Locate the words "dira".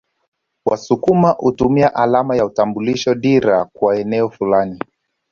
3.15-3.65